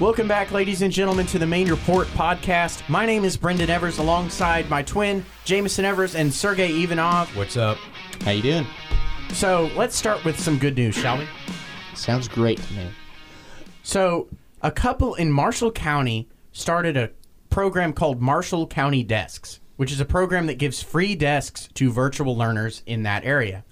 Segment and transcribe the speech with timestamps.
[0.00, 2.86] Welcome back, ladies and gentlemen, to the Main Report podcast.
[2.88, 7.34] My name is Brendan Evers, alongside my twin, Jameson Evers, and Sergey Ivanov.
[7.36, 7.78] What's up?
[8.22, 8.66] How you doing?
[9.34, 11.28] So let's start with some good news, shall we?
[11.94, 12.88] Sounds great to me.
[13.84, 14.26] So,
[14.62, 17.10] a couple in Marshall County started a
[17.48, 22.36] program called Marshall County Desks, which is a program that gives free desks to virtual
[22.36, 23.64] learners in that area.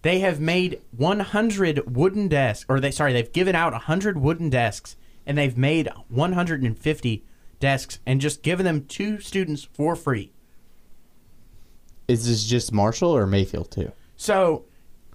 [0.00, 4.96] They have made 100 wooden desks, or they sorry, they've given out 100 wooden desks,
[5.26, 7.24] and they've made 150
[7.60, 10.32] desks and just given them to students for free.
[12.08, 13.92] Is this just Marshall or Mayfield too?
[14.16, 14.64] So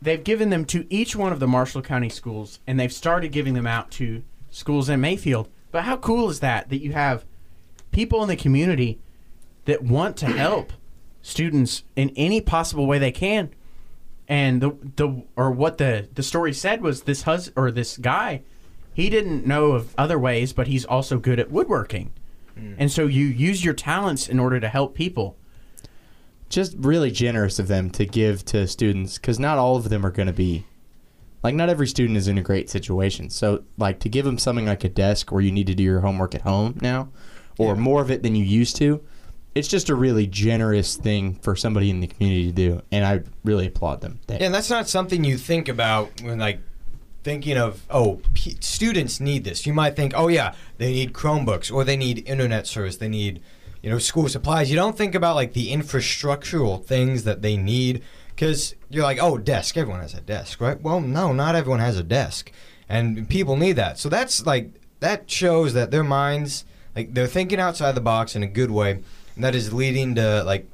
[0.02, 3.54] they've given them to each one of the Marshall County schools, and they've started giving
[3.54, 5.50] them out to schools in Mayfield.
[5.72, 6.70] But how cool is that?
[6.70, 7.26] That you have
[7.92, 9.00] people in the community
[9.66, 10.72] that want to help
[11.22, 13.52] students in any possible way they can.
[14.28, 18.42] And the the or what the the story said was this hus or this guy,
[18.98, 22.12] he didn't know of other ways, but he's also good at woodworking.
[22.56, 22.74] Hmm.
[22.80, 25.38] And so you use your talents in order to help people.
[26.50, 30.10] Just really generous of them to give to students because not all of them are
[30.10, 30.66] going to be
[31.44, 33.30] like not every student is in a great situation.
[33.30, 36.00] So like to give them something like a desk where you need to do your
[36.00, 37.10] homework at home now,
[37.60, 39.04] or more of it than you used to.
[39.54, 43.22] It's just a really generous thing for somebody in the community to do, and I
[43.44, 44.20] really applaud them.
[44.28, 46.62] Yeah, and that's not something you think about when like
[47.28, 49.66] thinking of oh p- students need this.
[49.66, 52.96] You might think oh yeah they need Chromebooks or they need internet service.
[52.96, 53.42] They need
[53.82, 54.70] you know school supplies.
[54.70, 59.38] You don't think about like the infrastructural things that they need because you're like oh
[59.38, 59.76] desk.
[59.76, 60.82] Everyone has a desk, right?
[60.82, 62.50] Well, no, not everyone has a desk,
[62.88, 64.00] and people need that.
[64.00, 64.70] So that's like
[65.02, 66.64] that shows that their minds
[66.96, 69.04] like they're thinking outside the box in a good way.
[69.36, 70.66] And that is leading to like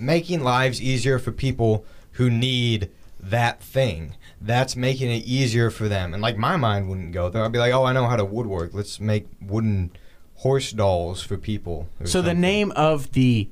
[0.00, 4.16] making lives easier for people who need that thing.
[4.44, 6.14] That's making it easier for them.
[6.14, 7.44] And like my mind wouldn't go there.
[7.44, 8.74] I'd be like, oh, I know how to woodwork.
[8.74, 9.92] Let's make wooden
[10.36, 11.88] horse dolls for people.
[12.04, 13.48] So the name of the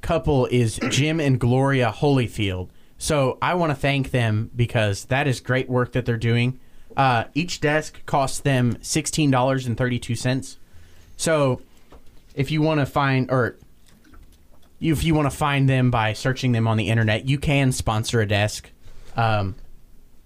[0.00, 2.68] couple is Jim and Gloria Holyfield.
[2.98, 6.58] So I want to thank them because that is great work that they're doing.
[6.96, 10.58] Uh, each desk costs them sixteen dollars and thirty two cents.
[11.16, 11.62] So
[12.34, 13.56] if you want to find or
[14.80, 18.20] if you want to find them by searching them on the internet, you can sponsor
[18.20, 18.70] a desk
[19.16, 19.54] um,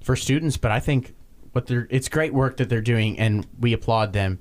[0.06, 0.56] for students.
[0.56, 1.14] But I think
[1.52, 4.38] what they're it's great work that they're doing, and we applaud them,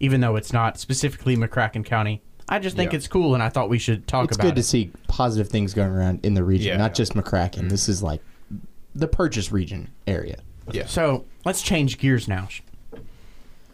[0.00, 2.20] even though it's not specifically McCracken County.
[2.48, 2.96] I just think Yeah.
[2.98, 4.62] it's cool, and I thought we should talk it's about It's good it.
[4.62, 6.76] to see positive things going around in the region, Yeah.
[6.76, 7.54] not just McCracken.
[7.60, 7.68] Mm-hmm.
[7.68, 8.20] This is like
[8.94, 10.38] the purchase region area.
[10.70, 10.84] Yeah.
[10.86, 12.48] So let's change gears now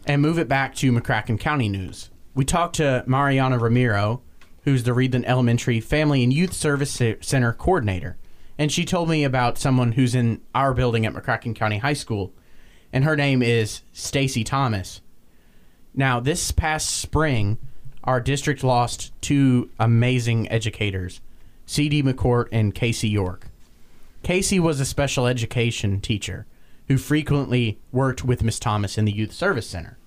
[0.05, 2.09] and move it back to McCracken County news.
[2.33, 4.21] We talked to Mariana Ramiro,
[4.63, 6.91] who's the Reidland Elementary Family and Youth Service
[7.21, 8.17] Center coordinator,
[8.61, 12.31] and she told me about someone who's in our building at McCracken County High School,
[12.93, 15.01] and her name is Stacy Thomas.
[15.95, 17.57] Now, this past spring,
[18.03, 21.21] our district lost two amazing educators,
[21.65, 22.03] C.D.
[22.03, 23.47] McCourt and Casey York.
[24.21, 26.45] Casey was a special education teacher
[26.87, 29.97] who frequently worked with Miss Thomas in the Youth Service Center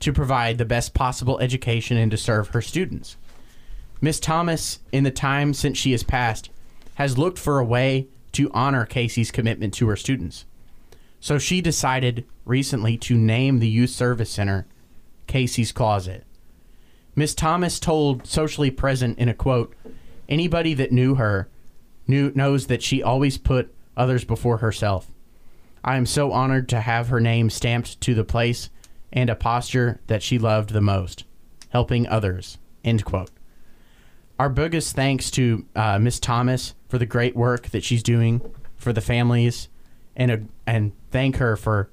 [0.00, 3.16] to provide the best possible education and to serve her students.
[4.02, 6.50] Miss Thomas, in the time since she has passed,
[6.96, 10.44] has looked for a way to honor Casey's commitment to her students.
[11.20, 14.66] So she decided recently to name the Youth Service Center
[15.26, 16.24] Casey's Closet.
[17.14, 19.74] Miss Thomas told Socially Present in a quote,
[20.28, 21.48] anybody that knew her
[22.06, 25.10] knew knows that she always put others before herself.
[25.82, 28.70] I am so honored to have her name stamped to the place
[29.12, 31.24] and a posture that she loved the most,
[31.70, 32.58] helping others.
[32.84, 33.30] End quote.
[34.38, 38.42] Our biggest thanks to uh, Miss Thomas for the great work that she's doing
[38.76, 39.68] for the families,
[40.14, 41.88] and a, and thank her for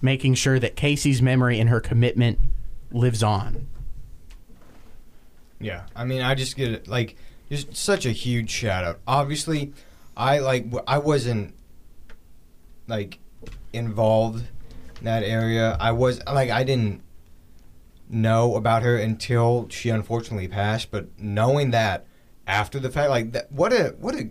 [0.00, 2.38] making sure that Casey's memory and her commitment
[2.92, 3.66] lives on.
[5.60, 7.16] Yeah, I mean, I just get it like
[7.50, 9.00] just such a huge shout out.
[9.06, 9.72] Obviously,
[10.16, 11.54] I like I wasn't
[12.86, 13.18] like
[13.72, 14.44] involved
[14.98, 15.76] in that area.
[15.80, 17.02] I was like I didn't
[18.10, 20.90] know about her until she unfortunately passed.
[20.90, 22.06] But knowing that
[22.46, 24.28] after the fact, like that, what a what a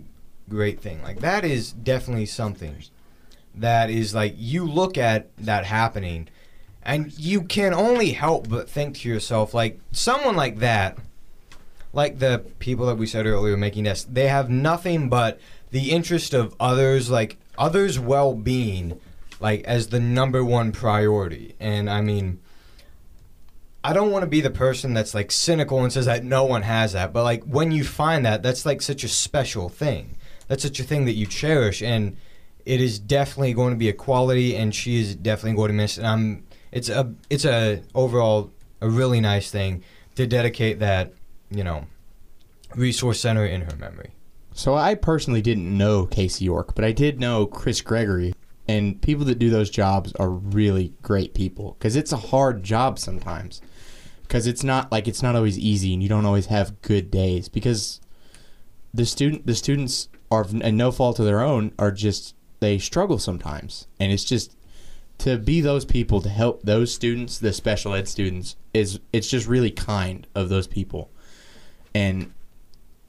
[0.50, 1.02] great thing.
[1.02, 2.84] Like that is definitely something
[3.56, 6.28] that is like you look at that happening
[6.84, 10.98] and you can only help but think to yourself like someone like that
[11.92, 15.40] like the people that we said earlier making this they have nothing but
[15.72, 19.00] the interest of others like others well-being
[19.40, 22.40] like as the number one priority and i mean
[23.84, 26.62] i don't want to be the person that's like cynical and says that no one
[26.62, 30.16] has that but like when you find that that's like such a special thing
[30.48, 32.18] that's such a thing that you cherish and
[32.66, 35.98] it is definitely going to be a quality and she is definitely going to miss
[35.98, 39.84] and i'm it's a it's a overall a really nice thing
[40.16, 41.14] to dedicate that
[41.50, 41.86] you know
[42.76, 44.12] resource center in her memory.
[44.54, 48.34] So I personally didn't know Casey York, but I did know Chris Gregory.
[48.69, 53.00] And people that do those jobs are really great people because it's a hard job
[53.00, 53.63] sometimes.
[54.21, 57.50] Because it's not like it's not always easy, and you don't always have good days.
[57.50, 58.00] Because
[58.94, 63.18] the student the students are and no fault of their own are just they struggle
[63.18, 64.56] sometimes, and it's just
[65.18, 69.48] to be those people to help those students, the special ed students, is it's just
[69.48, 71.10] really kind of those people,
[71.95, 72.31] and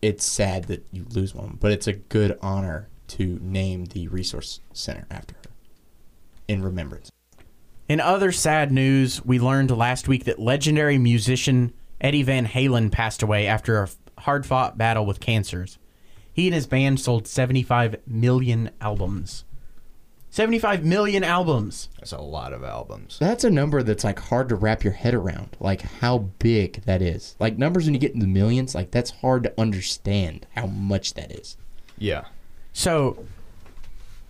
[0.00, 4.60] it's sad that you lose one, but it's a good honor to name the resource
[4.72, 5.50] center after her
[6.48, 7.10] in remembrance.
[7.88, 13.22] In other sad news, we learned last week that legendary musician Eddie Van Halen passed
[13.22, 13.88] away after a
[14.20, 15.78] hard fought battle with cancers.
[16.32, 19.44] He and his band sold 75 million albums.
[20.30, 21.88] 75 million albums.
[21.98, 23.18] That's a lot of albums.
[23.18, 27.02] That's a number that's like hard to wrap your head around, like how big that
[27.02, 27.34] is.
[27.40, 31.14] Like numbers when you get in the millions, like that's hard to understand how much
[31.14, 31.56] that is.
[31.98, 32.26] Yeah.
[32.80, 33.26] So,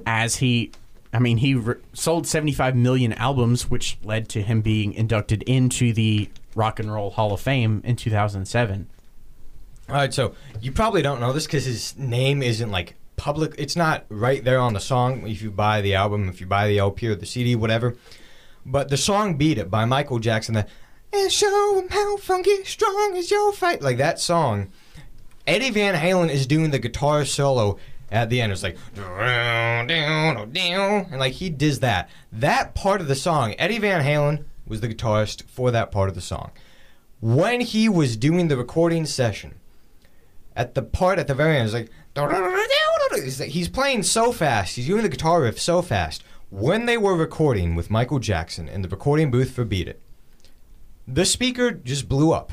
[0.05, 0.73] as he,
[1.13, 5.93] I mean, he re- sold 75 million albums, which led to him being inducted into
[5.93, 8.89] the Rock and Roll Hall of Fame in 2007.
[9.89, 13.55] All right, so you probably don't know this because his name isn't like public.
[13.57, 16.67] It's not right there on the song if you buy the album, if you buy
[16.67, 17.95] the LP or the CD, whatever.
[18.67, 20.67] But the song "Beat It" by Michael Jackson, the
[21.13, 24.73] "And show 'em how funky strong is your fight," like that song.
[25.47, 27.79] Eddie Van Halen is doing the guitar solo
[28.11, 28.53] at the end.
[28.53, 28.77] It's like
[31.11, 32.09] and like he does that.
[32.33, 36.15] That part of the song, Eddie Van Halen was the guitarist for that part of
[36.15, 36.51] the song.
[37.21, 39.55] When he was doing the recording session,
[40.57, 41.91] at the part at the very end, it's like-
[43.51, 44.77] he's playing so fast.
[44.77, 46.25] He's doing the guitar riff so fast.
[46.51, 50.01] When they were recording with Michael Jackson in the recording booth for Beat It,
[51.07, 52.53] the speaker just blew up.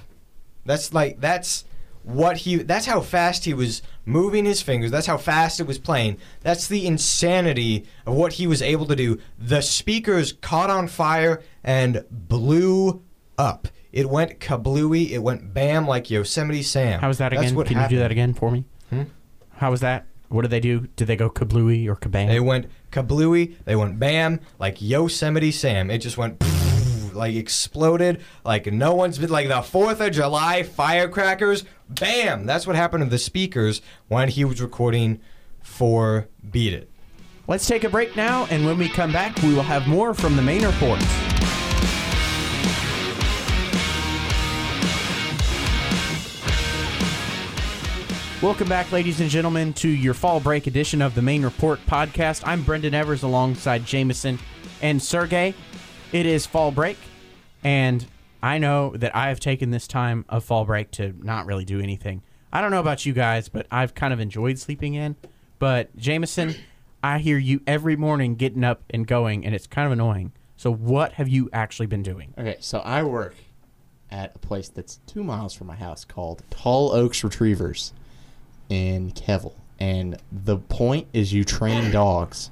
[0.65, 1.65] That's like that's
[2.07, 4.91] what he that's how fast he was moving his fingers.
[4.91, 6.17] That's how fast it was playing.
[6.41, 9.19] That's the insanity of what he was able to do.
[9.37, 13.03] The speakers caught on fire and blew
[13.37, 13.67] up.
[13.91, 15.11] It went kablooey.
[15.11, 17.01] It went bam like Yosemite Sam.
[17.01, 17.65] How was that That's again?
[17.65, 18.63] Can you do that again for me?
[18.89, 19.03] Hmm?
[19.55, 20.05] How was that?
[20.29, 20.87] What did they do?
[20.95, 23.55] Did they go kablooey or kabam They went kablooey.
[23.65, 25.91] They went bam like Yosemite Sam.
[25.91, 26.39] It just went
[27.17, 31.65] like exploded like no one's been like the Fourth of July firecrackers.
[31.89, 32.45] Bam!
[32.45, 35.19] That's what happened to the speakers when he was recording
[35.61, 36.89] for Beat It.
[37.47, 40.35] Let's take a break now, and when we come back, we will have more from
[40.35, 41.05] the main reports.
[48.39, 52.43] Welcome back, ladies and gentlemen, to your fall break edition of the Main Report podcast.
[52.45, 54.37] I'm Brendan Evers alongside Jameson
[54.81, 55.55] and Sergey.
[56.11, 56.97] It is fall break,
[57.63, 58.05] and
[58.41, 61.81] I know that I have taken this time of fall break to not really do
[61.81, 62.21] anything.
[62.51, 65.17] I don't know about you guys, but I've kind of enjoyed sleeping in.
[65.59, 66.55] But Jameson,
[67.03, 70.31] I hear you every morning getting up and going, and it's kind of annoying.
[70.55, 72.33] So, what have you actually been doing?
[72.37, 73.35] Okay, so I work
[74.09, 77.91] at a place that's two miles from my house called Tall Oaks Retrievers
[78.69, 79.55] in Kevil.
[79.79, 82.49] And the point is you train dogs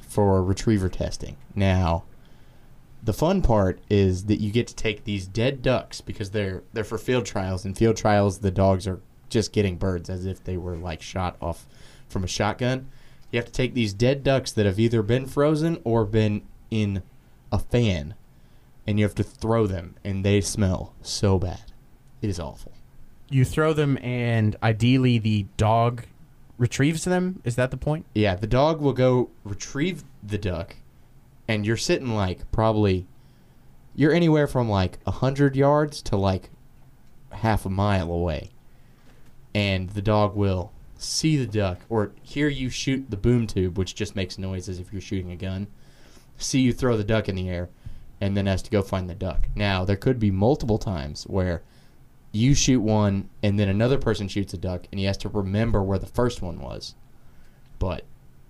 [0.00, 1.36] for retriever testing.
[1.54, 2.04] Now,
[3.02, 6.84] the fun part is that you get to take these dead ducks because they're they're
[6.84, 7.64] for field trials.
[7.64, 11.36] In field trials, the dogs are just getting birds as if they were like shot
[11.40, 11.66] off
[12.08, 12.88] from a shotgun.
[13.30, 17.02] You have to take these dead ducks that have either been frozen or been in
[17.52, 18.14] a fan,
[18.86, 21.72] and you have to throw them, and they smell so bad.
[22.20, 22.72] It is awful.
[23.30, 26.04] You throw them, and ideally the dog
[26.58, 27.40] retrieves them.
[27.44, 28.04] Is that the point?
[28.14, 30.76] Yeah, the dog will go retrieve the duck,
[31.50, 33.08] and you're sitting like probably
[33.96, 36.48] you're anywhere from like a hundred yards to like
[37.32, 38.50] half a mile away,
[39.52, 43.96] and the dog will see the duck or hear you shoot the boom tube, which
[43.96, 45.66] just makes noise as if you're shooting a gun.
[46.38, 47.68] See you throw the duck in the air,
[48.20, 49.48] and then has to go find the duck.
[49.56, 51.64] Now there could be multiple times where
[52.30, 55.82] you shoot one and then another person shoots a duck and he has to remember
[55.82, 56.94] where the first one was
[57.80, 58.04] but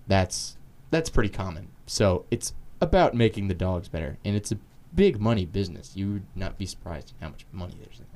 [0.07, 0.59] that's
[0.91, 4.59] that's pretty common so it's about making the dogs better and it's a
[4.95, 8.09] big money business you would not be surprised at how much money there's in it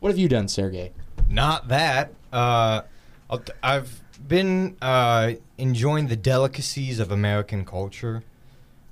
[0.00, 0.92] what have you done sergey
[1.28, 2.12] Not that.
[2.32, 2.82] Uh,
[3.30, 8.22] I'll t- I've been uh, enjoying the delicacies of American culture,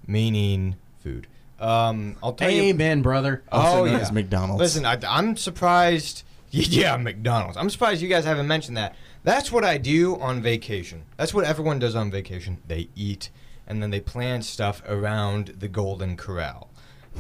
[0.07, 1.27] meaning food.
[1.61, 2.63] Um, I'll tell you.
[2.63, 3.43] Amen, brother.
[3.53, 4.01] Also Oh known yeah.
[4.01, 4.61] as McDonald's.
[4.61, 6.23] Listen, I, I'm surprised.
[6.51, 7.57] Yeah, McDonald's.
[7.57, 8.95] I'm surprised you guys haven't mentioned that.
[9.25, 11.03] That's what I do on vacation.
[11.17, 12.59] That's what everyone does on vacation.
[12.69, 13.29] They eat
[13.67, 16.71] and then they planned stuff around the Golden Corral.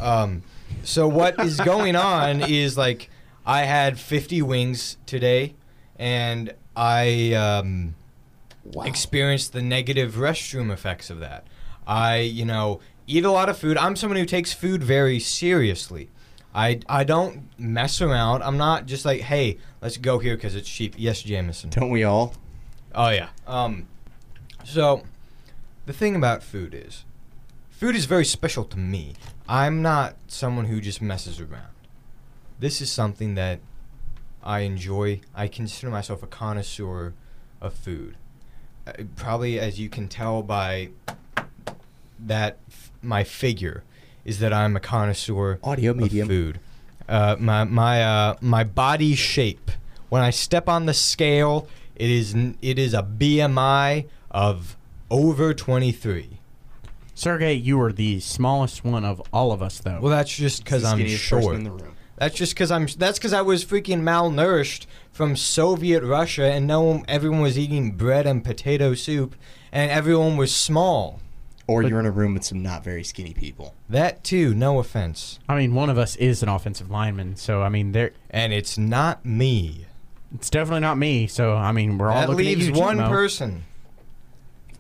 [0.00, 0.42] Um,
[0.82, 3.10] so what is going on is like
[3.46, 5.54] I had 50 wings today,
[5.96, 7.94] and I um,
[8.82, 11.46] experienced the negative restroom effects of that.
[11.86, 13.76] I, you know, eat a lot of food.
[13.76, 16.10] I'm someone who takes food very seriously.
[16.54, 18.42] I, I don't mess around.
[18.42, 20.94] I'm not just like, hey, let's go here because it's cheap.
[20.96, 21.70] Yes, Jameson.
[21.70, 22.34] Don't we all?
[22.94, 23.28] Oh yeah.
[23.46, 23.88] Um,
[24.64, 25.02] so
[25.87, 27.05] the thing about food is,
[27.71, 29.14] food is very special to me.
[29.49, 31.69] I'm not someone who just messes around.
[32.59, 33.61] This is something that
[34.43, 35.21] I enjoy.
[35.35, 37.12] I consider myself a connoisseur
[37.61, 38.17] of food.
[38.87, 40.91] Uh, probably, as you can tell by
[42.19, 43.83] that, f- my figure
[44.25, 46.29] is that I'm a connoisseur Audio of medium.
[46.29, 46.61] food.
[47.09, 49.71] Uh, my my uh, my body shape.
[50.09, 54.76] When I step on the scale, it is n- it is a BMI of
[55.11, 56.38] over 23.
[57.14, 60.00] Sergey, you are the smallest one of all of us, though.
[60.00, 61.54] Well, that's just because I'm short.
[61.54, 61.94] in the room.
[62.16, 62.87] That's just because I'm.
[62.99, 67.92] That's because I was freaking malnourished from Soviet Russia, and no one, everyone was eating
[67.92, 69.34] bread and potato soup,
[69.73, 71.20] and everyone was small.
[71.66, 73.75] Or But- you're in a room with some not very skinny people.
[73.88, 74.54] That too.
[74.54, 78.11] No offense, I mean, one of us is an offensive lineman, so I mean, there.
[78.30, 79.87] and it's not me.
[80.34, 81.26] It's definitely not me.
[81.26, 83.08] So I mean, we're all that looking leaves at you, one JMO.
[83.08, 83.64] person.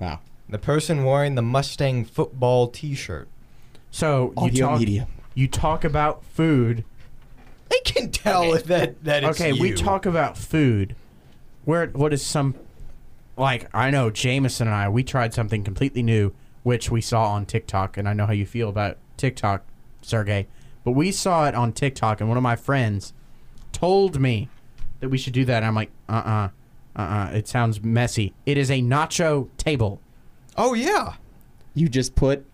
[0.00, 0.20] Wow.
[0.48, 3.28] The person wearing the Mustang football T-shirt.
[3.90, 5.06] So you Audio talk, medium.
[5.34, 6.84] you talk about food.
[7.72, 10.96] I can tell that that it's okay, we talk about food.
[11.64, 12.54] Where what is some
[13.36, 16.32] like I know Jameson and I we tried something completely new
[16.62, 19.64] which we saw on TikTok and I know how you feel about TikTok,
[20.02, 20.46] Sergey.
[20.82, 23.12] But we saw it on TikTok and one of my friends
[23.72, 24.48] told me
[25.00, 26.48] that we should do that and I'm like, "Uh-uh.
[26.96, 28.32] Uh-uh, it sounds messy.
[28.46, 30.00] It is a nacho table.
[30.56, 31.14] Oh yeah.
[31.74, 32.46] You just put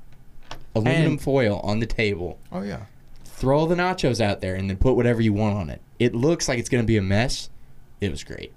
[0.74, 2.84] aluminum And- foil on the table, Oh yeah.
[3.24, 5.80] throw the nachos out there, and then put whatever you want on it.
[5.98, 7.50] It looks like it's going to be a mess.
[8.00, 8.52] It was great.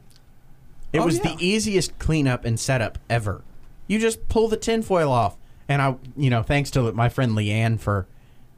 [0.93, 1.33] It Oh, was yeah.
[1.35, 3.41] the easiest cleanup and setup ever.
[3.87, 5.35] You just pull the tinfoil off,
[5.67, 8.07] and I, you know, thanks to my friend Leanne for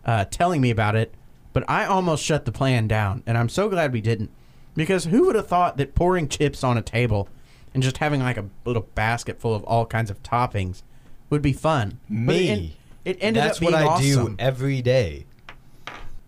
[0.05, 1.13] uh, telling me about it.
[1.53, 4.29] But I almost shut the plan down, and I'm so glad we didn't,
[4.75, 7.27] because who would have thought that pouring chips on a table
[7.74, 10.84] and just having like a little basket full of all kinds of toppings
[11.29, 12.00] would be fun?
[12.10, 12.77] But it, en- Me.
[13.05, 14.36] it ended That's up being what I awesome.
[14.36, 15.25] do every day.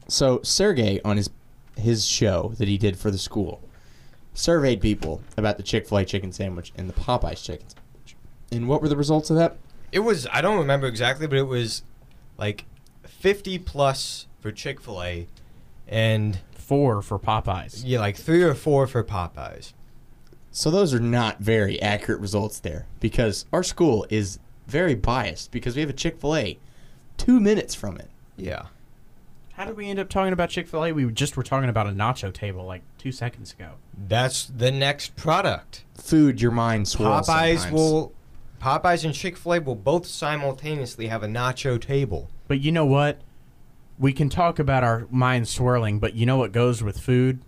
[0.07, 1.29] So Sergey on his
[1.77, 3.61] his show that he did for the school
[4.33, 8.15] surveyed people about the Chick Fil A chicken sandwich and the Popeyes chicken sandwich.
[8.51, 9.57] And what were the results of that?
[9.91, 11.83] It was I don't remember exactly, but it was
[12.37, 12.65] like
[13.05, 15.27] 50 plus for Chick Fil A,
[15.87, 17.83] and Four for Popeyes.
[17.85, 19.71] yeah, like three or four for Popeyes.
[20.51, 25.75] So those are not very accurate results there because our school is very biased because
[25.75, 26.59] we have a Chick Fil A
[27.15, 28.09] two minutes from it.
[28.35, 28.65] Yeah.
[29.53, 30.91] How did we end up talking about Chick Fil A?
[30.91, 33.71] We just were talking about a nacho table like two seconds ago.
[34.07, 35.85] That's the next product.
[35.95, 37.27] Food, your mind swirls.
[37.27, 37.71] Popeyes sometimes.
[37.71, 38.13] will
[38.61, 42.29] Popeyes and Chick-fil-A will both simultaneously have a nacho table.
[42.47, 43.21] But you know what?
[43.99, 47.41] We can talk about our minds swirling, but you know what goes with food?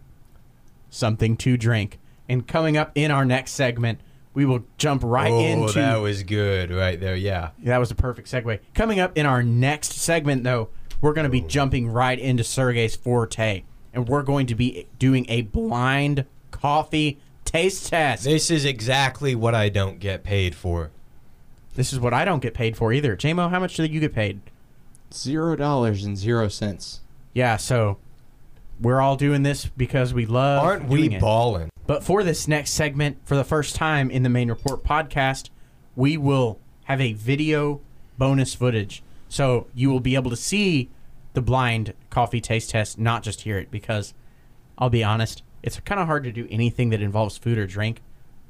[0.89, 1.99] Something to drink.
[2.27, 3.99] And coming up in our next segment,
[4.33, 7.15] we will jump right into oh, into that was good right there.
[7.15, 7.51] Yeah.
[7.63, 8.59] that was a perfect segue.
[8.73, 10.69] Coming up in our next segment, though,
[11.01, 11.47] we're going to be oh.
[11.47, 13.63] jumping right into Sergey's forte,
[13.93, 18.23] and we're going to be doing a blind coffee taste test.
[18.23, 20.91] This is exactly what I don't get paid for.
[21.75, 23.15] This is what I don't get paid for either.
[23.15, 24.41] JMO, how much do you get paid?
[25.13, 27.01] Zero dollars and zero cents.
[27.33, 27.97] Yeah, so
[28.79, 31.21] we're all doing this because we love Aren't we doing it.
[31.21, 31.69] ballin'?
[31.87, 35.49] But for this next segment, for the first time in the main report podcast,
[35.95, 37.81] we will have a video
[38.17, 39.01] bonus footage.
[39.27, 40.89] So you will be able to see
[41.33, 44.13] the blind coffee taste test, not just hear it, because
[44.77, 48.01] I'll be honest, it's kind of hard to do anything that involves food or drink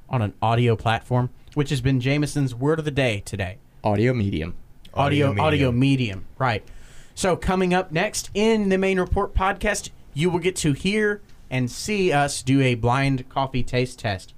[0.10, 4.56] on an audio platform, which has been Jameson's word of the day today Audio medium.
[4.94, 5.80] Audio Audio audio medium.
[5.80, 6.26] medium.
[6.38, 6.64] right
[7.16, 11.70] so coming up next in the main report podcast you will get to hear and
[11.72, 14.34] see us do a blind coffee taste test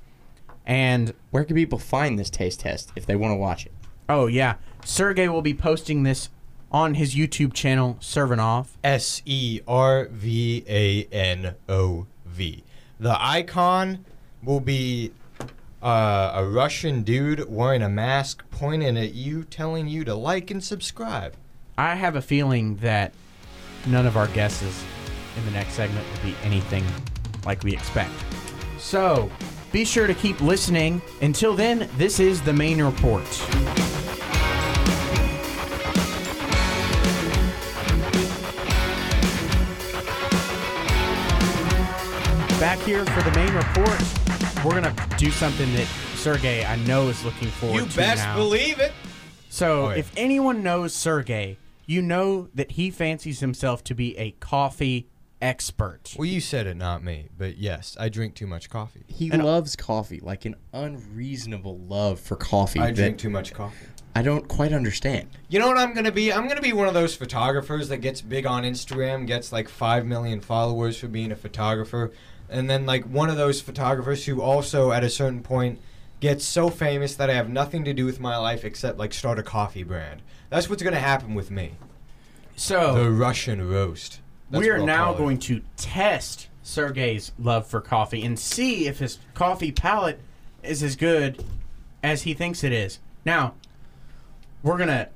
[0.66, 3.72] and Where can people find this taste test if they want to watch it?
[4.10, 4.56] oh yeah
[4.86, 6.30] sergey will be posting this
[6.72, 12.64] on his youtube channel Servanov S E R V A N O V.
[13.00, 14.06] The icon
[14.44, 15.12] will be
[15.82, 20.64] uh, a Russian dude wearing a mask pointing at you, telling you to like and
[20.64, 21.34] subscribe.
[21.78, 23.14] I have a feeling that
[23.88, 24.84] none of our guesses
[25.38, 26.84] in the next segment will be anything
[27.46, 28.12] like we expect.
[28.78, 29.32] So
[29.72, 31.02] be sure to keep listening.
[31.22, 33.26] Until then, this is the main report.
[42.60, 44.21] Back here for the main report.
[44.64, 48.36] We're gonna do something that Sergey I know is looking forward You to best now.
[48.36, 48.92] believe it.
[49.50, 50.00] So, Okay.
[50.00, 55.08] if anyone knows Sergey, you know that he fancies himself to be a coffee
[55.42, 56.14] expert.
[56.16, 57.30] Well, you said it, not me.
[57.36, 59.02] But yes, I drink too much coffee.
[59.08, 63.88] He And- loves coffee, like an unreasonable love for coffee I drink too much coffee.
[64.16, 65.30] I don't quite understand.
[65.50, 66.32] You know what I'm gonna be?
[66.32, 70.06] I'm gonna be one of those photographers that gets big on Instagram, gets like five
[70.06, 72.12] million followers for being a photographer,
[72.52, 75.80] and then like one of those photographers who also at a certain point
[76.20, 79.40] gets so famous that I have nothing to do with my life except like start
[79.40, 80.22] a coffee brand.
[80.50, 81.74] That's what's gonna happen with me.
[82.56, 84.20] So, The Russian roast.
[84.52, 85.18] That's we are now it.
[85.18, 90.20] going to test Sergey's love for coffee and see if his coffee palate
[90.62, 91.44] is as good
[92.04, 93.00] as he thinks it is.
[93.26, 93.56] Now,
[94.62, 95.10] we're gonna,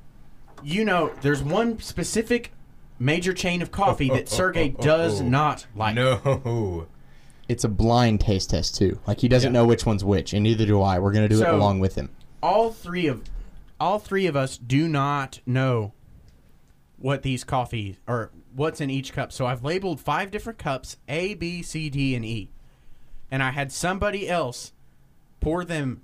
[0.63, 2.51] you know, there's one specific
[2.97, 5.95] major chain of coffee oh, oh, that oh, Sergey does not like.
[5.95, 6.87] No.
[7.47, 8.99] It's a blind taste test too.
[9.05, 9.61] Like he doesn't Yeah.
[9.61, 10.99] know which one's which, and neither do I.
[10.99, 12.09] We're gonna do it along with him.
[12.43, 13.23] all three of
[13.79, 15.93] all three of us do not know
[16.97, 19.31] what these coffees or what's in each cup.
[19.31, 22.49] So I've labeled five different cups A, B, C, D, and E.
[23.29, 24.71] And I had somebody else
[25.41, 26.01] pour them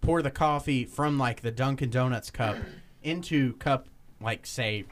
[0.00, 2.56] pour the coffee from like the Dunkin' Donuts cup
[3.02, 3.86] into cup
[4.20, 4.84] like say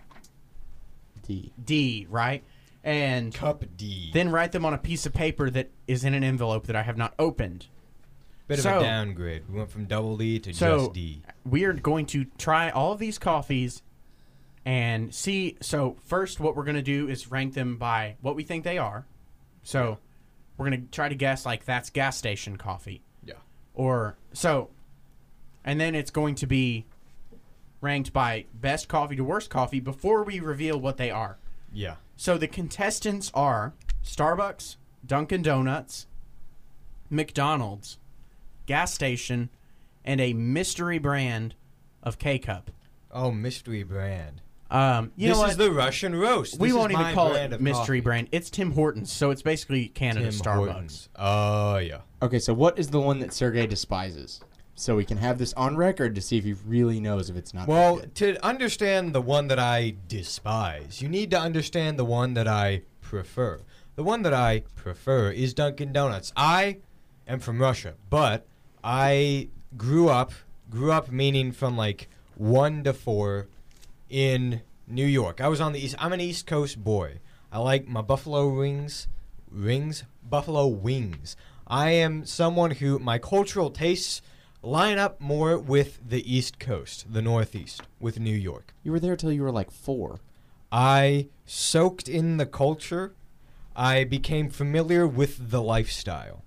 [1.27, 1.53] D.
[1.65, 2.43] D, right?
[2.89, 4.11] And Cup D.
[4.15, 6.83] then write them on a piece of paper that is in an envelope that I
[6.83, 7.67] have not opened.
[8.47, 9.43] Bit so- of a downgrade.
[9.49, 11.23] We went from double D to So just D.
[11.45, 13.83] we are going to try all of these coffees
[14.65, 15.57] and see.
[15.61, 18.79] So first, what we're going to do is rank them by what we think they
[18.79, 19.05] are.
[19.63, 19.99] So
[20.57, 23.35] we're going to try to guess like that's gas station coffee, Yeah.
[23.75, 24.71] or so,
[25.63, 26.87] and then it's going to be
[27.83, 31.37] ranked by best coffee to worst coffee before we reveal what they are.
[31.71, 31.97] Yeah.
[32.21, 34.75] So the contestants are Starbucks,
[35.07, 36.09] Dunkin' Donuts,
[37.09, 37.99] McDonald's,
[38.67, 39.51] gas station,
[40.05, 41.55] and a mystery brand
[42.03, 42.73] of K cup.
[43.13, 44.43] Oh, mystery brand.
[44.69, 45.51] Um, you this know what?
[45.51, 46.59] is the Russian roast.
[46.59, 48.01] we This won't even my call brand it of mystery coffee.
[48.01, 48.29] brand.
[48.33, 50.57] It's Tim Hortons, so it's basically Canada Tim Starbucks.
[50.73, 51.09] Hortons.
[51.15, 52.01] Oh yeah.
[52.21, 54.41] Okay, so what is the one that Sergey despises?
[54.79, 57.53] So we can have this on record to see if he really knows if it's
[57.53, 57.67] not.
[57.67, 62.47] Well, to understand the one that I despise, you need to understand the one that
[62.47, 63.63] I prefer.
[63.97, 66.33] The one that I prefer is Dunkin' Donuts.
[66.37, 66.79] I
[67.27, 68.47] am from Russia, but
[68.85, 70.31] I grew up,
[70.71, 73.49] grew up meaning from like one to four
[74.09, 75.41] in New York.
[75.41, 75.97] I was on the east.
[75.99, 77.19] I'm an East Coast boy.
[77.51, 79.09] I like my buffalo wings,
[79.51, 81.35] rings, buffalo wings.
[81.67, 84.23] I am someone who my cultural tastes
[84.63, 88.75] line up more with the East Coast, the Northeast, with New York.
[88.83, 90.21] you were there till you were like four.
[90.71, 93.15] I soaked in the culture.
[93.75, 96.45] I became familiar with the lifestyle.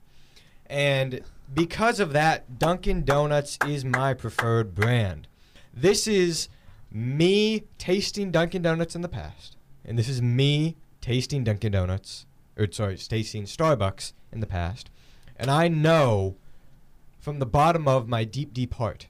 [0.68, 1.22] And
[1.54, 5.28] because of that, Dunkin' Donuts is my preferred brand.
[5.74, 6.50] This is
[6.92, 9.56] me tasting Dunkin' Donuts in the past.
[9.84, 12.26] And this is me tasting Dunkin' Donuts,
[12.58, 14.92] or sorry, tasting Starbucks in the past.
[15.38, 16.36] And I know
[17.22, 19.08] from the bottom of my deep, deep heart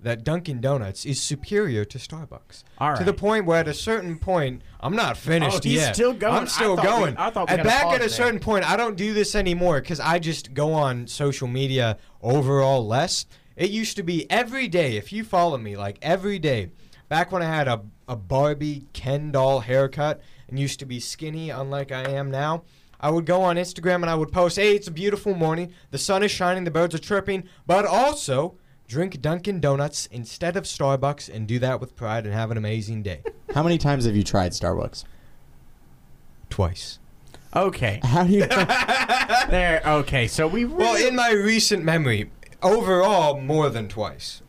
[0.00, 2.62] that Dunkin' Donuts is superior to Starbucks.
[2.78, 5.80] All To the point where at a certain point, I'm not oh, finished Oh, he's
[5.80, 5.94] yet.
[5.94, 6.34] still going.
[6.34, 7.16] I'm still I thought we- going.
[7.16, 8.08] I thought we and back at a there.
[8.08, 12.86] certain point, I don't do this anymore because I just go on social media overall
[12.86, 13.26] less.
[13.56, 14.96] It used to be every day.
[14.96, 16.70] If you follow me, like every day,
[17.08, 21.50] back when I had a, a Barbie Ken doll haircut and used to be skinny,
[21.50, 22.62] unlike I am now.
[23.00, 25.72] I would go on Instagram and I would post, "Hey, it's a beautiful morning.
[25.90, 28.54] The sun is shining, the birds are chirping, but also
[28.88, 33.02] drink Dunkin' Donuts instead of Starbucks and do that with pride and have an amazing
[33.02, 33.22] day."
[33.54, 35.04] How many times have you tried Starbucks?
[36.50, 36.98] Twice.
[37.54, 38.00] Okay.
[38.04, 38.46] How do you?
[39.48, 39.80] there.
[39.84, 40.26] Okay.
[40.28, 40.64] So we.
[40.64, 42.30] Well, in my recent memory,
[42.62, 44.42] overall more than twice.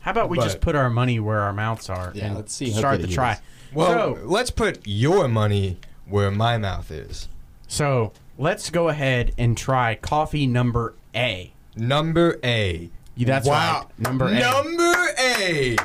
[0.00, 2.54] how about we but- just put our money where our mouths are Yeah, and let's
[2.54, 3.32] see how start good the try.
[3.32, 3.40] is.
[3.74, 7.28] Well, So- let's put your money where my mouth is.
[7.68, 11.52] So let's go ahead and try coffee number A.
[11.76, 12.90] Number A.
[13.14, 13.82] Yeah, That's wow.
[13.82, 13.98] right.
[13.98, 14.38] Number A.
[14.38, 15.76] Number A.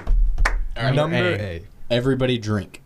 [0.76, 1.40] right, Number A.
[1.40, 1.62] A.
[1.92, 2.82] Everybody drink.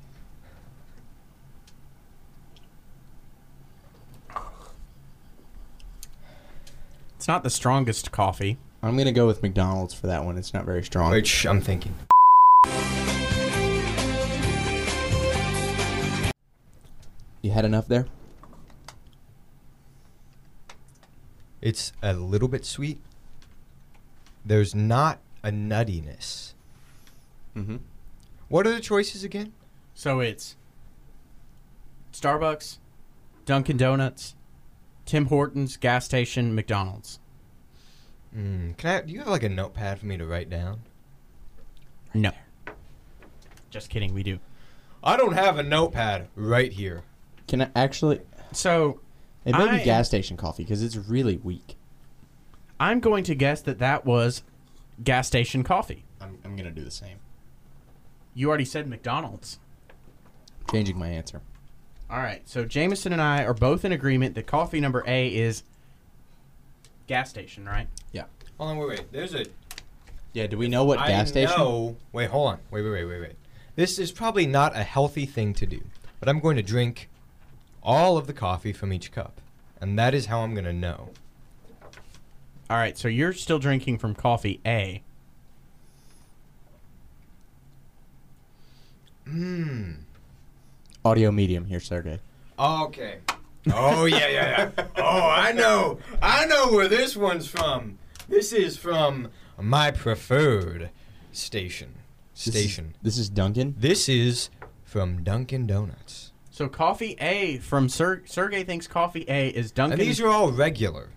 [7.16, 8.58] It's not the strongest coffee.
[8.82, 10.38] I'm gonna go with McDonald's for that one.
[10.38, 11.12] It's not very strong.
[11.12, 11.94] Which I'm thinking.
[17.42, 18.08] You had enough there?
[21.68, 22.98] It's a little bit sweet.
[24.46, 26.54] There's not a nuttiness.
[27.58, 27.76] Mm-hmm.
[28.48, 29.52] What are the choices again?
[29.94, 30.56] So it's
[32.14, 32.78] Starbucks,
[33.44, 34.36] Dunkin' Donuts,
[35.06, 37.20] Tim Hortons, gas station, McDonald's.
[38.34, 39.02] Mm, can I?
[39.02, 40.80] Do you have like a notepad for me to write down?
[42.14, 42.32] No.
[43.72, 44.40] Just kidding, we do.
[45.04, 47.04] I don't have a notepad right here.
[47.46, 48.22] Can I actually?
[48.54, 49.02] So
[49.48, 51.76] It may I- be gas station coffee because it's really weak.
[52.80, 54.44] I'm going to guess that that was
[55.04, 56.04] gas station coffee.
[56.22, 57.18] I'm, I'm gonna do the same.
[58.36, 59.58] You already said McDonald's.
[60.72, 61.42] Changing my answer.
[62.10, 62.48] All right.
[62.48, 65.64] So Jameson and I are both in agreement that coffee number A is
[67.08, 67.88] gas station, right?
[68.12, 68.26] Yeah.
[68.58, 69.12] Hold on, wait, wait.
[69.12, 69.46] There's a
[70.34, 70.48] Yeah.
[70.48, 71.58] Do we know what I gas station?
[71.58, 71.96] know.
[72.12, 72.60] Wait, hold on.
[72.70, 73.36] Wait, wait, wait, wait, wait.
[73.76, 75.82] This is probably not a healthy thing to do,
[76.20, 77.10] but I'm going to drink
[77.88, 79.42] all of the coffee from each cup,
[79.82, 81.10] and that is how I'm going to know.
[82.70, 82.98] All right.
[82.98, 85.02] So you're still drinking from coffee A.
[89.26, 89.92] Hmm.
[91.04, 92.20] Audio medium here, Sergey.
[92.60, 93.20] Okay.
[93.74, 94.86] Oh yeah, yeah, yeah.
[94.98, 96.00] Oh, I know.
[96.22, 97.98] I know where this one's from.
[98.30, 100.90] This is from my preferred
[101.32, 101.96] station.
[102.34, 102.94] This is- Station.
[103.02, 103.76] This is Dunkin'.
[103.78, 104.50] This is
[104.86, 106.27] from Dunkin' Donuts.
[106.58, 110.00] So coffee A from Ser- Sergey thinks coffee A is Dunkin'.
[110.00, 111.10] And these are all regular.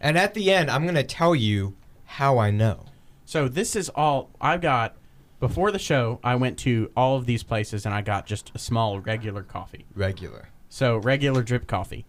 [0.00, 1.74] And at the end, I'm going to tell you
[2.04, 2.84] how I know.
[3.24, 4.94] So this is all I've got.
[5.40, 8.60] Before the show, I went to all of these places and I got just a
[8.60, 9.86] small regular coffee.
[9.92, 10.50] Regular.
[10.68, 12.06] So regular drip coffee.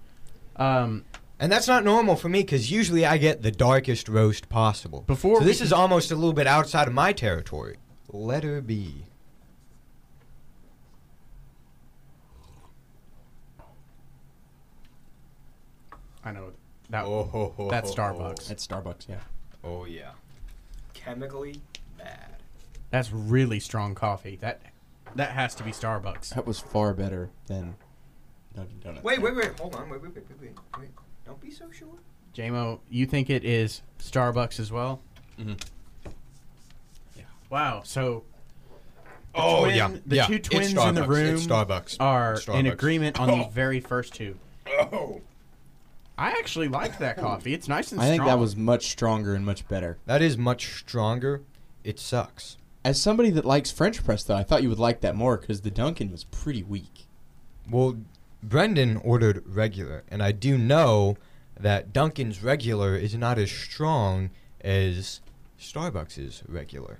[0.56, 1.06] Um,
[1.40, 5.02] And that's not normal for me because usually I get the darkest roast possible.
[5.08, 7.78] Before so this we- is almost a little bit outside of my territory.
[8.08, 9.06] Letter B.
[16.24, 16.52] I know
[16.90, 18.14] that Oh, ho, ho, that's ho, ho.
[18.14, 18.48] Starbucks.
[18.48, 19.08] That's Starbucks.
[19.08, 19.16] Yeah.
[19.64, 20.12] Oh yeah.
[20.94, 21.62] Chemically
[21.98, 22.36] bad.
[22.90, 24.38] that's really strong coffee.
[24.38, 24.62] That
[25.16, 26.30] that has to be Starbucks.
[26.36, 27.76] That was far better than
[28.56, 29.04] Dunkin' Donuts.
[29.04, 29.60] Wait, wait, wait.
[29.60, 29.90] Hold on.
[29.90, 30.52] Wait, wait, wait, wait, wait.
[30.80, 30.90] wait.
[31.26, 31.88] Don't be so sure.
[32.36, 35.02] JMO, you think it is Starbucks as well?
[35.40, 35.60] Mhm.
[37.16, 37.24] Yeah.
[37.50, 37.82] Wow.
[37.84, 38.24] So
[39.34, 40.28] the Oh twin- yeah, the yeah.
[40.28, 41.08] two It's twins in the Starbucks.
[41.08, 41.98] room It's Starbucks.
[42.00, 43.38] are in agreement on Oh.
[43.44, 44.38] the very first two.
[44.68, 45.22] Oh,
[46.20, 47.54] I actually like that coffee.
[47.54, 48.28] It's nice and I think strong.
[48.28, 49.98] that was much stronger and much better.
[50.06, 51.44] that is much stronger.
[51.86, 52.58] It sucks.
[52.84, 55.62] As somebody that likes French press, though, I thought you would like that more because
[55.62, 57.06] the Dunkin' was pretty weak.
[57.70, 58.00] Well,
[58.44, 61.16] Brendan ordered regular, and I do know
[61.58, 64.30] that Dunkin's regular is not as strong
[64.60, 65.22] as
[65.58, 67.00] Starbucks' regular.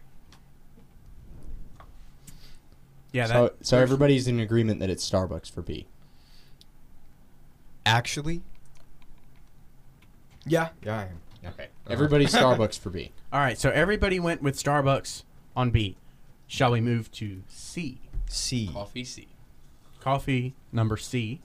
[3.12, 3.26] yeah.
[3.26, 5.88] so, That, so everybody's in agreement that it's Starbucks for B.
[7.86, 8.44] Actually,
[10.50, 11.20] yeah, yeah, I am.
[11.46, 11.68] Okay.
[11.88, 11.94] Uh-huh.
[12.28, 13.12] Starbucks for B.
[13.32, 13.58] all right.
[13.58, 15.24] So everybody went with Starbucks
[15.56, 15.98] on B.
[16.48, 18.02] Shall we move to C?
[18.28, 18.70] C.
[18.74, 19.28] Coffee C.
[20.00, 21.42] Coffee number C.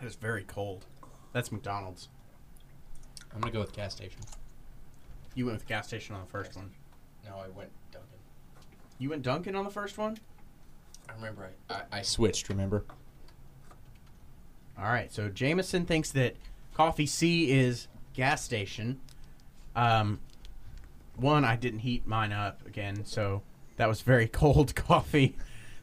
[0.00, 0.86] That is very cold.
[1.32, 2.08] That's McDonald's.
[3.34, 4.20] I'm gonna go with gas station.
[5.34, 6.70] You went with gas station on the first one.
[7.24, 8.18] No, I went Dunkin'.
[8.98, 10.18] You went Dunkin' on the first one?
[11.08, 12.48] I remember I, I, I switched.
[12.48, 12.84] Remember?
[14.78, 15.12] All right.
[15.12, 16.36] So Jameson thinks that
[16.74, 19.00] coffee C is gas station.
[19.74, 20.20] Um,
[21.16, 23.42] one, I didn't heat mine up again, so
[23.76, 25.36] that was very cold coffee.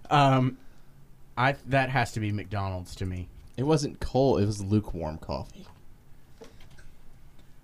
[0.10, 0.58] Um,
[1.38, 3.28] I that has to be McDonald's to me.
[3.58, 4.42] It wasn't cold.
[4.42, 5.66] It was lukewarm coffee.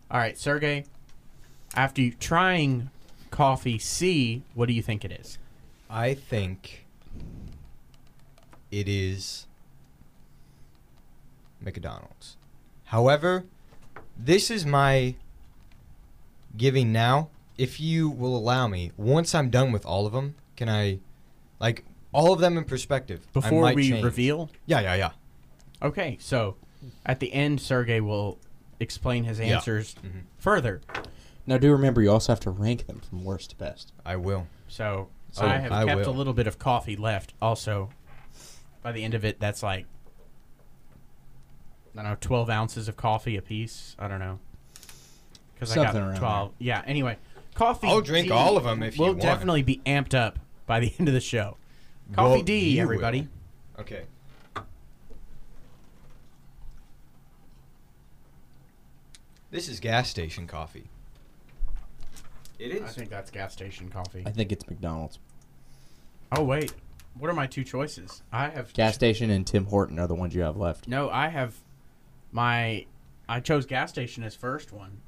[0.09, 0.85] All right, Sergey.
[1.73, 2.89] After you trying
[3.29, 5.37] coffee C, what do you think it is?
[5.89, 6.85] I think
[8.71, 9.47] it is
[11.61, 12.37] McDonald's.
[12.85, 13.45] However,
[14.17, 15.15] this is my
[16.57, 17.29] giving now.
[17.57, 20.99] If you will allow me, once I'm done with all of them, can I,
[21.59, 23.21] like, all of them in perspective?
[23.27, 24.03] I Before might we change.
[24.03, 24.49] reveal.
[24.65, 25.11] Yeah, yeah, yeah.
[25.81, 26.55] Okay, so
[27.05, 28.39] at the end, Sergey will
[28.79, 29.55] explain his Yeah.
[29.57, 30.23] answers Mhm.
[30.37, 30.81] further.
[31.45, 33.91] Now, do remember you also have to rank them from worst to best.
[34.05, 34.47] I will.
[34.67, 36.09] So Oh, I have I kept will.
[36.09, 37.33] a little bit of coffee left.
[37.41, 37.89] Also,
[38.81, 39.85] by the end of it, that's like
[41.95, 43.95] I don't know, twelve ounces of coffee a piece.
[43.99, 44.39] I don't know
[45.53, 46.53] because I got Something around twelve.
[46.59, 46.81] Yeah.
[46.85, 47.17] Anyway,
[47.53, 47.87] coffee.
[47.87, 49.21] I'll drink D all of 'em if you will want.
[49.21, 51.57] definitely be amped up by the end of the show.
[52.13, 52.83] Coffee Well, D, you will.
[52.83, 53.27] everybody.
[53.79, 54.03] Okay.
[59.49, 60.87] This is gas station coffee.
[62.59, 64.23] It I think that's gas station coffee.
[64.25, 65.19] I think it's McDonald's.
[66.31, 66.73] Oh wait,
[67.17, 68.21] what are my two choices?
[68.31, 70.87] I have Gas station and Tim Horton are the ones you have left.
[70.87, 71.55] No, I have
[72.31, 72.85] my.
[73.29, 75.01] I chose gas station as first one.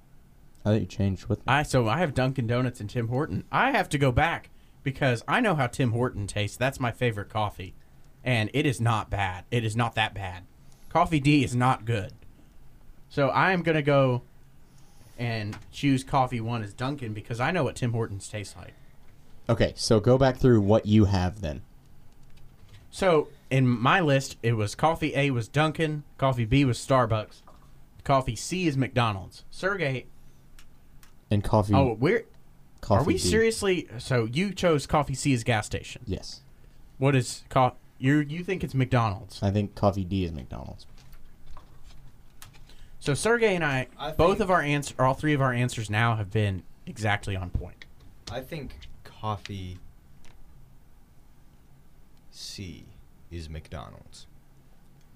[0.65, 1.43] I thought you changed with me.
[1.47, 3.43] I so I have Dunkin' Donuts and Tim Horton.
[3.51, 4.49] I have to go back
[4.81, 6.55] because I know how Tim Horton tastes.
[6.57, 7.73] That's my favorite coffee.
[8.23, 9.43] and it is not bad.
[9.51, 10.43] It is not that bad.
[10.87, 12.13] Coffee D is not good.
[13.09, 14.21] So I am gonna go
[15.19, 18.73] and choose coffee one as Dunkin' because I know what Tim Hortons tastes like.
[19.49, 21.61] Okay, so go back through what you have then.
[22.91, 27.43] So in my list, it was coffee A was Dunkin', coffee B was Starbucks,
[28.03, 29.45] coffee C is McDonald's.
[29.51, 30.07] Sergey,
[31.29, 31.75] And coffee.
[31.75, 32.25] oh, we're
[32.81, 33.19] coffee are we D.
[33.19, 33.87] seriously?
[33.99, 36.01] So you chose coffee C as gas station.
[36.07, 36.41] Yes.
[36.97, 37.77] What is coffee?
[37.99, 38.17] you?
[38.21, 39.41] You think it's McDonald's?
[39.43, 40.87] I think coffee D is McDonald's.
[42.99, 46.15] So Sergey and I, I both of our answer, all three of our answers now
[46.15, 47.85] have been exactly on point.
[48.31, 49.77] I think coffee
[52.31, 52.85] C
[53.33, 54.27] is McDonald's.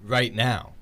[0.04, 0.74] Right now.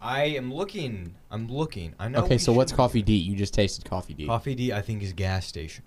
[0.00, 1.94] I am looking I'm looking.
[1.98, 3.14] I know okay, so what's coffee D?
[3.14, 4.26] You just tasted coffee D.
[4.26, 5.84] Coffee D I think is gas station.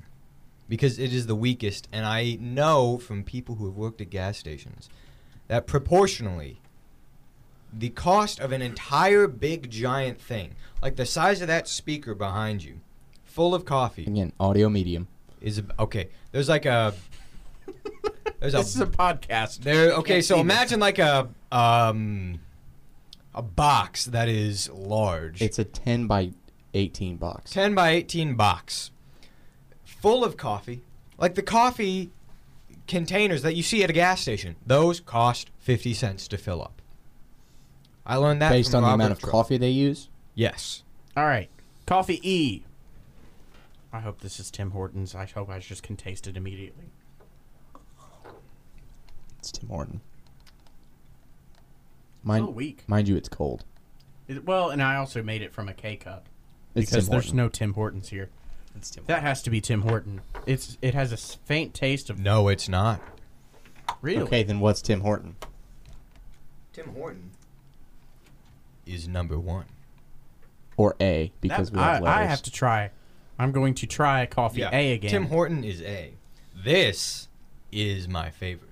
[0.67, 4.37] Because it is the weakest and I know from people who have worked at gas
[4.37, 4.89] stations
[5.47, 6.59] that proportionally
[7.73, 12.63] the cost of an entire big giant thing, like the size of that speaker behind
[12.63, 12.81] you,
[13.23, 15.07] full of coffee Again, audio medium.
[15.39, 16.09] is okay.
[16.33, 16.93] There's like a
[18.41, 19.59] there's This is a a podcast.
[19.59, 19.93] there.
[19.93, 22.39] Okay, so see imagine like a um
[23.33, 25.41] a box that is large.
[25.41, 26.31] It's a 10 by
[26.73, 27.51] 18 box.
[27.51, 28.91] 10 by 18 box
[29.85, 30.81] full of coffee.
[31.17, 32.11] Like the coffee
[32.87, 34.55] containers that you see at a gas station.
[34.65, 36.81] Those cost 50 cents to fill up.
[38.05, 39.31] I learned that Based from on the amount of Thrope.
[39.31, 40.09] coffee they use.
[40.33, 40.83] Yes.
[41.15, 41.49] All right,
[41.85, 42.63] coffee E.
[43.93, 45.13] I hope this is Tim Hortons.
[45.13, 46.85] I hope I just can taste it immediately.
[49.41, 50.01] It's Tim Horton.
[52.15, 52.83] It's a Mind, little weak.
[52.85, 53.65] mind you, it's cold.
[54.27, 56.29] It- well, and I also made it from a K cup
[56.75, 58.29] It's because Tim there's no Tim Hortons here.
[58.75, 60.21] It's Tim That has to be Tim Horton.
[60.45, 63.01] It's it has a faint taste of No, it's not.
[63.99, 64.21] really.
[64.21, 65.35] Okay, then what's Tim Horton?
[66.71, 67.31] Tim Horton
[68.85, 69.65] is number 1.
[70.77, 72.19] Or A, because That- we have I, letters.
[72.19, 72.91] I have to try.
[73.39, 75.09] I'm going to try coffee A again.
[75.09, 76.13] Tim Horton is A.
[76.55, 77.27] This
[77.71, 78.69] is my favorite.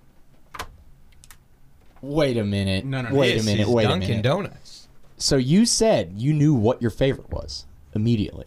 [2.02, 2.86] Wait a minute.
[2.86, 3.16] No, no, no.
[3.16, 3.62] Wait this a minute.
[3.68, 4.24] is Wait Dunkin' a minute.
[4.24, 4.88] Donuts.
[5.18, 8.46] So you said you knew what your favorite was immediately,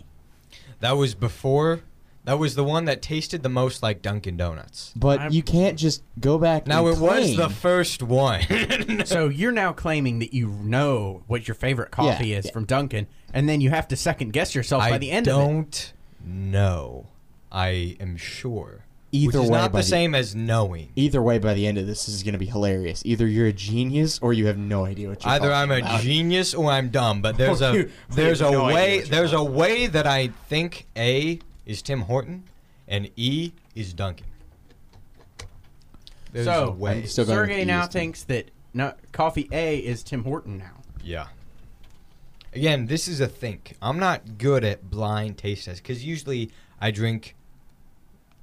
[0.81, 1.81] That was before.
[2.25, 4.93] That was the one that tasted the most like Dunkin' Donuts.
[4.95, 6.67] but I'm- you can't just go back.
[6.69, 8.43] Now and it was the first one.
[9.05, 12.53] so you're now claiming that you know what your favorite coffee Yeah, is yeah.
[12.53, 15.37] from Dunkin', and then you have to second guess yourself by the end of it.
[15.37, 15.93] I don't
[16.25, 17.07] know.
[17.51, 18.85] I am sure.
[19.15, 20.91] Either which is way, not by the same as knowing.
[20.97, 23.03] Either way, by the end of this, this is going to be hilarious.
[23.05, 25.43] Either you're a genius or you have no idea what you're doing.
[25.43, 26.01] Either talking I'm a about.
[26.01, 27.21] genius or I'm dumb.
[27.21, 30.87] But there's a there's a no way what you're there's a way that I think
[30.97, 32.45] A is Tim Horton
[32.89, 34.27] and E is Dunkin'.
[36.33, 36.99] There's So, a way.
[37.03, 40.57] I'm still going with Sergey E now thinks that no, coffee A is Tim Horton
[40.57, 40.81] now.
[41.05, 41.27] Yeah.
[42.55, 43.77] Again, this is a think.
[43.83, 47.35] I'm not good at blind taste tests because usually I drink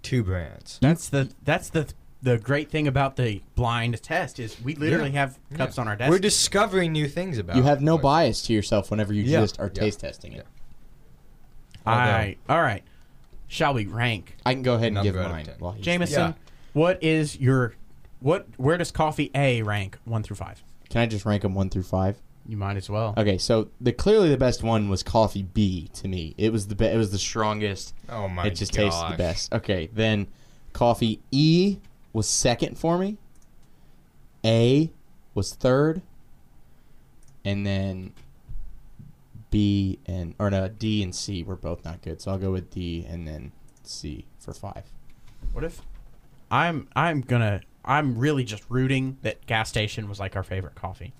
[0.03, 0.77] two brands.
[0.81, 1.87] That's the that's the
[2.21, 5.19] the great thing about the blind test is we literally Yeah.
[5.21, 5.81] have cups Yeah.
[5.81, 6.09] on our desk.
[6.09, 7.55] We're discovering new things about.
[7.55, 8.01] You have no it.
[8.01, 10.45] bias to yourself whenever you Yeah, just are yeah, taste testing it.
[11.85, 11.91] yeah.
[11.93, 12.83] All right, all right.
[13.47, 14.35] Shall we rank?
[14.45, 15.45] I can go ahead and Number give out mine.
[15.45, 15.55] 10.
[15.59, 16.33] while he's- Jameson, Yeah.
[16.73, 17.73] what is your
[18.19, 18.47] what?
[18.57, 20.61] Where does coffee A rank one through five?
[20.89, 22.17] Can I just rank them one through five?
[22.49, 23.13] You might as well.
[23.15, 26.33] Okay, so the clearly the best one was coffee B to me.
[26.35, 27.93] It was the be- it was the strongest.
[28.09, 29.53] Oh my it just tasted the best.
[29.53, 30.25] Okay, then
[30.73, 31.77] coffee E
[32.11, 33.17] was second for me.
[34.43, 34.89] A
[35.35, 36.01] was third,
[37.45, 38.13] and then
[39.51, 42.19] B and or no D and C were both not good.
[42.19, 43.51] So I'll go with D and then
[43.83, 44.85] C for five.
[45.51, 45.83] What if
[46.49, 51.13] I'm I'm gonna I'm really just rooting that gas station was like our favorite coffee.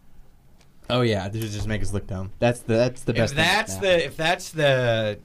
[0.89, 2.31] Oh yeah, this is just make us look dumb.
[2.39, 3.33] That's the that's the best.
[3.33, 5.19] If that's that the if that's the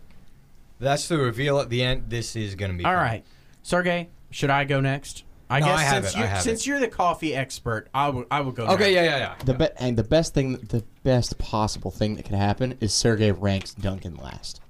[0.81, 3.03] that's the reveal at the end, this is gonna be All fun.
[3.03, 3.25] right,
[3.63, 5.25] Sergey, should I go next?
[5.49, 6.67] I No, guess I have since it, I you have since it.
[6.67, 8.65] you're the coffee expert, I will I will go.
[8.67, 8.95] Okay, next.
[8.95, 9.35] yeah, yeah, yeah.
[9.45, 13.31] The be- and the best thing, the best possible thing that could happen is Sergey
[13.33, 14.61] ranks Dunkin' last.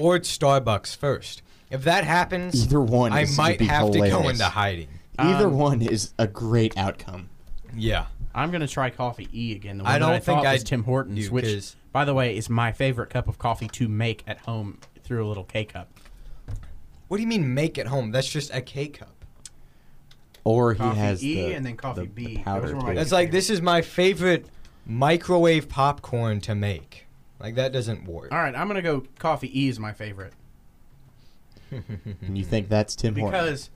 [0.00, 1.42] Or it's Starbucks first.
[1.70, 4.88] If that happens, Either one, I might be have to go into hiding.
[5.18, 7.28] Either Um, one is a great outcome.
[7.76, 8.06] Yeah.
[8.34, 9.78] I'm gonna try coffee E again.
[9.78, 12.04] The one I don't I think thought was I'd Tim Hortons, do, which 'cause- by
[12.04, 15.44] the way is my favorite cup of coffee to make at home through a little
[15.44, 15.88] K cup.
[17.08, 18.10] What do you mean make at home?
[18.10, 19.10] That's just a K cup.
[20.42, 22.24] Or he has Coffee has E the, and then coffee the, B.
[22.36, 22.66] the powder.
[22.66, 22.94] Those were my too.
[22.96, 24.46] That's like this is my favorite
[24.86, 27.06] microwave popcorn to make.
[27.40, 28.32] Like that doesn't work.
[28.32, 30.32] All right, I'm gonna go coffee E is my favorite
[31.70, 33.30] and you think that's Tim Horton?
[33.40, 33.70] because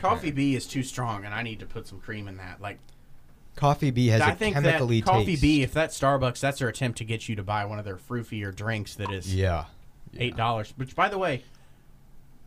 [0.00, 2.60] coffee B is too strong, and I need to put some cream in that.
[2.60, 2.78] Like
[3.60, 5.42] Coffee B has I a think that Coffee taste.
[5.42, 7.96] B, if that's Starbucks, that's their attempt to get you to buy one of their
[7.98, 9.66] froofier drinks that is Yeah.
[10.16, 10.72] eight dollars.
[10.76, 11.44] Which, by the way,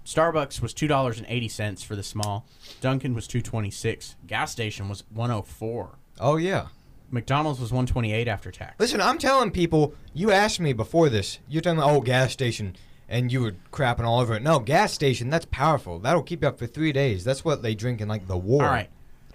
[0.06, 2.45] Starbucks was two dollars and eighty cents for the small.
[2.82, 4.15] Dunkin' was two twenty six.
[4.28, 5.91] Gas station was one oh four.
[6.19, 6.67] Oh yeah.
[7.12, 8.76] McDonald's was one twenty eight after tax.
[8.80, 9.93] Listen, I'm telling people.
[10.15, 11.39] You asked me before this.
[11.47, 12.76] You're telling me, oh, gas station,
[13.08, 14.41] and you were crapping all over it.
[14.43, 15.30] No, gas station.
[15.30, 15.99] That's powerful.
[15.99, 17.23] That'll keep you up for three days.
[17.23, 18.63] That's what they drink in like the war.
[18.63, 18.89] All right,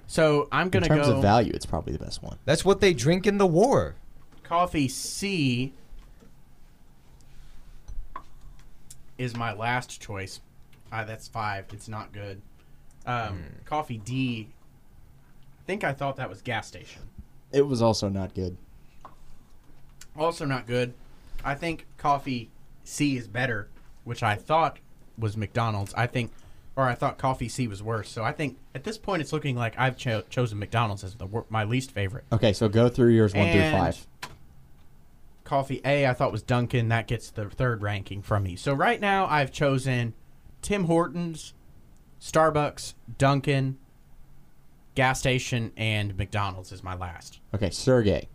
[0.08, 2.38] so I'm gonna go in terms go of value, it's probably the best one.
[2.44, 3.94] That's what they drink in the war.
[4.42, 5.72] coffee C
[9.18, 10.40] is my last choice.
[10.90, 11.66] Uh, that's five.
[11.72, 12.40] It's not good.
[13.04, 14.48] Um, Coffee D.
[15.60, 17.02] I think I thought that was gas station.
[17.52, 18.56] It was also not good.
[20.16, 20.94] Also not good.
[21.44, 22.50] I think coffee
[22.84, 23.68] C is better,
[24.04, 24.78] which I thought
[25.18, 25.94] was McDonald's.
[25.94, 26.32] I think,
[26.78, 28.08] or I thought coffee C was worse.
[28.08, 31.26] So I think at this point it's looking like I've cho- chosen McDonald's as the
[31.26, 32.24] wor- my least favorite.
[32.32, 34.06] Okay, so go through yours one through five.
[35.42, 36.88] Coffee A I thought was Dunkin'.
[36.88, 38.54] That gets the third ranking from me.
[38.54, 40.14] So right now I've chosen
[40.62, 41.52] Tim Hortons,
[42.20, 43.76] Starbucks, Dunkin',
[44.94, 47.40] gas station, and McDonald's is my last.
[47.52, 48.28] Okay, Sergey.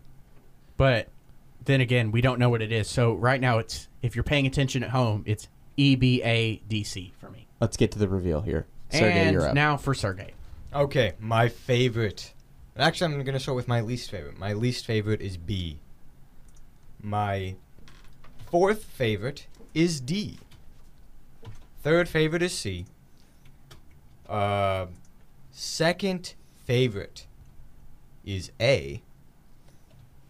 [0.75, 1.07] But
[1.63, 2.89] then again, we don't know what it is.
[2.89, 6.83] So right now, it's if you're paying attention at home, it's E B A D
[6.83, 7.47] C for me.
[7.63, 8.65] Let's get to the reveal here.
[8.89, 9.53] Sergey, and you're up.
[9.55, 10.33] now for Sergey.
[10.75, 12.33] Okay, my favorite.
[12.75, 14.37] Actually, I'm gonna start with my least favorite.
[14.37, 15.79] My least favorite is B.
[17.01, 17.55] My
[18.51, 20.39] fourth favorite is D.
[21.81, 22.85] Third favorite is C.
[24.27, 24.87] Uh,
[25.51, 26.33] second
[26.65, 27.27] favorite
[28.25, 29.01] is A.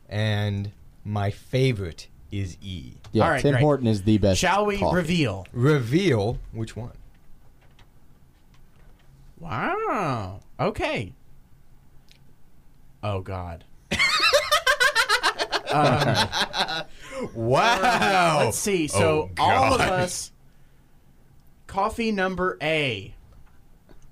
[0.08, 0.72] And
[1.04, 2.94] my favorite is E.
[3.12, 3.62] yeah, All right, Tim great.
[3.64, 4.40] Horton is the best.
[4.40, 4.96] Shall we coffee.
[4.96, 5.48] reveal?
[5.52, 6.92] Reveal which one.
[9.40, 10.40] Wow.
[10.60, 11.14] Okay.
[13.02, 13.64] Oh God.
[15.72, 16.28] um,
[17.34, 18.40] Wow.
[18.46, 18.88] let's see.
[18.88, 20.32] So Oh, all of us,
[21.68, 23.14] coffee number A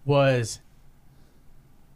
[0.05, 0.59] was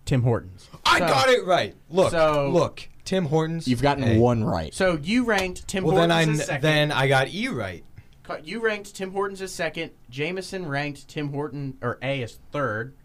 [0.05, 0.69] Tim Hortons.
[0.85, 1.75] I So- got it right.
[1.89, 2.87] Look, so- look.
[3.03, 3.67] Tim Hortons.
[3.67, 4.17] You've gotten Hey.
[4.17, 4.73] one right.
[4.73, 6.61] So you ranked Tim Well, then Hortons I as second.
[6.63, 7.83] then I got E right.
[8.43, 9.91] You ranked Tim Hortons as second.
[10.09, 12.95] Jameson ranked Tim Horton or A as third.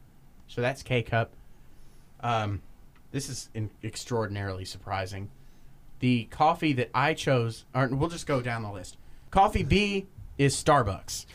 [0.51, 1.31] So that's K cup.
[2.23, 2.61] Um,
[3.13, 5.31] this is in- extraordinarily surprising.
[6.01, 8.97] The coffee that I chose, or we'll just go down the list.
[9.31, 10.07] Coffee B
[10.39, 11.27] is Starbucks.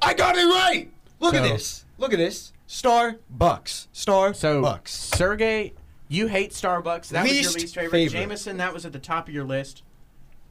[0.00, 0.90] I got it right.
[1.20, 1.84] Look at So- this.
[1.98, 2.52] Look at this.
[2.66, 3.88] Star Bucks.
[3.92, 4.92] Star So Bucks.
[4.92, 5.74] Sergey,
[6.08, 7.08] you hate Starbucks.
[7.08, 7.90] That was Least your least favorite.
[7.90, 8.18] favorite.
[8.18, 9.82] Jameson, that was at the top of your list.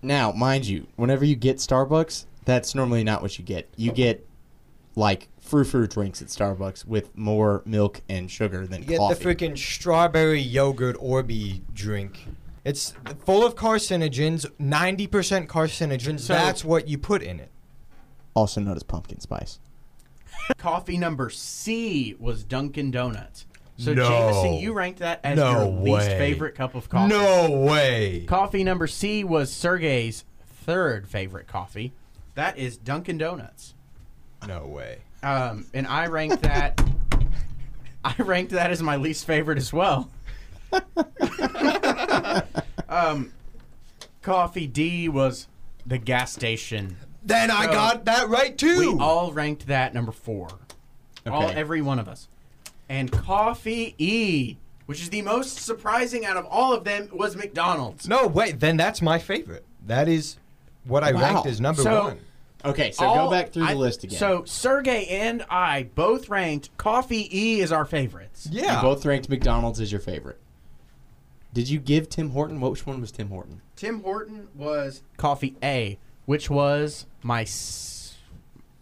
[0.03, 3.67] Now, mind you, whenever you get Starbucks, that's normally not what you get.
[3.75, 4.25] You get
[4.95, 9.15] like frou frou drinks at Starbucks with more milk and sugar than You get coffee.
[9.23, 12.27] the freaking strawberry yogurt Orby drink.
[12.63, 12.93] It's
[13.25, 16.19] full of carcinogens, 90% carcinogens.
[16.21, 17.49] So- That's what you put in it.
[18.35, 19.59] also known as pumpkin spice.
[20.57, 23.45] Coffee number C was Dunkin' Donuts.
[23.77, 24.07] So No.
[24.07, 26.17] Jameson, you ranked that as No your least way.
[26.17, 27.09] favorite cup of coffee.
[27.09, 28.25] No way.
[28.27, 31.93] Coffee number C was Sergey's third favorite coffee.
[32.35, 33.73] That is Dunkin' Donuts.
[34.47, 34.99] No way.
[35.23, 36.81] Um, and I ranked that.
[38.03, 40.09] I ranked that as my least favorite as well.
[42.89, 43.31] um,
[44.21, 45.47] coffee D was
[45.85, 46.95] the gas station.
[47.23, 48.95] Then I So- got that right too.
[48.95, 50.47] We all ranked that number four.
[51.27, 51.53] All Okay.
[51.55, 52.27] every one of us.
[52.89, 58.07] And coffee E, which is the most surprising out of all of them, was McDonald's.
[58.07, 58.59] no, wait.
[58.59, 59.63] Then that's my favorite.
[59.85, 60.37] That is
[60.85, 61.21] what I Wow.
[61.21, 62.19] ranked as number So- one.
[62.63, 64.17] Okay, so All- go back through the I- list again.
[64.19, 68.47] So Sergey and I both ranked coffee E as our favorites.
[68.51, 68.77] Yeah.
[68.77, 70.39] you both ranked McDonald's as your favorite.
[71.53, 72.61] Did you give Tim Horton?
[72.61, 73.61] Which one was Tim Horton?
[73.75, 77.41] Tim Horton was coffee A, which was my.
[77.41, 78.17] s-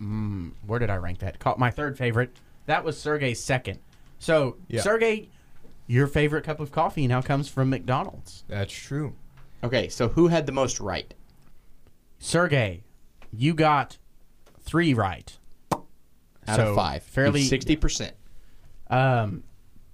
[0.01, 1.39] Mm, where did I rank that?
[1.39, 2.31] Co- my third favorite.
[2.67, 3.79] That was Sergey's second.
[4.17, 4.81] So Yeah.
[4.81, 5.29] Sergey,
[5.87, 8.43] your favorite cup of coffee now comes from McDonald's.
[8.47, 9.15] That's true.
[9.63, 11.13] Okay, so who had the most right?
[12.19, 12.83] Sergey,
[13.31, 13.97] you got
[14.61, 15.37] three right.
[15.71, 17.03] Out So, of five.
[17.03, 18.15] fairly- sixty percent.
[18.89, 19.43] Um,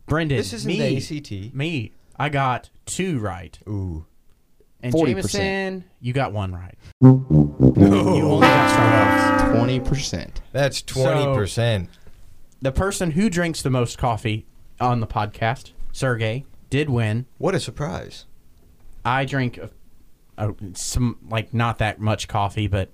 [0.07, 1.17] Brendan, This isn't me, the
[1.47, 1.53] ACT.
[1.53, 4.05] me, I got two right, Ooh.
[4.81, 5.05] and 40%.
[5.07, 6.77] Jameson, you got one right.
[7.01, 7.25] You
[8.23, 8.69] only got
[9.49, 9.55] Starbucks.
[9.57, 10.41] Twenty percent.
[10.53, 11.89] That's 20%.
[12.61, 14.45] The person who drinks the most coffee
[14.79, 17.25] on the podcast, Sergey, did win.
[17.37, 18.25] what a surprise.
[19.03, 19.67] I drink uh,
[20.37, 22.89] uh, some like not that much coffee, but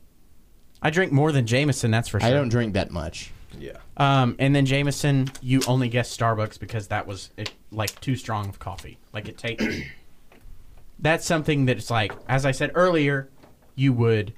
[0.81, 1.91] I drink more than Jameson.
[1.91, 2.27] That's for sure.
[2.27, 3.31] I don't drink that much.
[3.59, 3.77] Yeah.
[3.97, 8.49] Um, and then Jameson, you only guessed Starbucks because that was it, like too strong
[8.49, 8.97] of coffee.
[9.13, 9.63] Like it takes.
[10.99, 13.29] that's something that's like, as I said earlier,
[13.75, 14.33] you would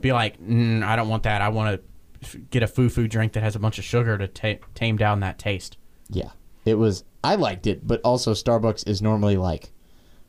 [0.00, 1.42] be like, mm, I don't want that.
[1.42, 4.28] I want to f- get a foo-foo drink that has a bunch of sugar to
[4.28, 5.76] ta- tame down that taste.
[6.08, 6.30] Yeah,
[6.64, 7.04] it was.
[7.24, 9.72] I liked it, but also Starbucks is normally like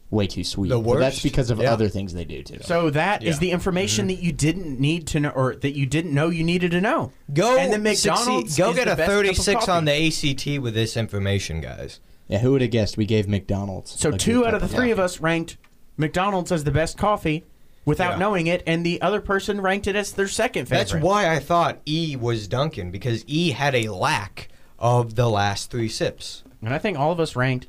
[0.09, 0.69] way too sweet.
[0.69, 1.73] The But that's because of Yeah.
[1.73, 2.59] other things they do too.
[2.61, 3.39] So that is Yeah.
[3.39, 4.15] the information mm-hmm.
[4.15, 7.11] that you didn't need to know, or that you didn't know you needed to know.
[7.33, 8.51] Go and the McDonald's.
[8.55, 8.63] succeed.
[8.63, 9.85] Go is get the a best cup of 36 on coffee.
[9.85, 10.07] the
[10.55, 11.99] ACT with this information, guys.
[12.29, 13.91] yeah, who would have guessed we gave McDonald's?
[13.99, 15.57] So a two good out of the cup three of us ranked
[15.97, 17.43] McDonald's as the best coffee
[17.85, 18.17] without Yeah.
[18.19, 20.89] knowing it, and the other person ranked it as their second favorite.
[20.91, 24.49] That's why I thought E was Dunkin' because E had a lack
[24.79, 26.43] of the last three sips.
[26.61, 27.67] And I think all of us ranked